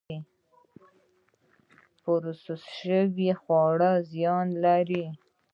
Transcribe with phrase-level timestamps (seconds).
[2.03, 5.05] پروسس شوي خواړه زیان لري